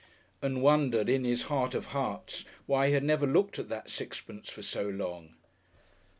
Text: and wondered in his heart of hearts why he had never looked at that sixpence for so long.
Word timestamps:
and 0.41 0.63
wondered 0.63 1.07
in 1.07 1.23
his 1.23 1.43
heart 1.43 1.75
of 1.75 1.85
hearts 1.93 2.43
why 2.65 2.87
he 2.87 2.93
had 2.93 3.03
never 3.03 3.27
looked 3.27 3.59
at 3.59 3.69
that 3.69 3.87
sixpence 3.87 4.49
for 4.49 4.63
so 4.63 4.89
long. 4.89 5.35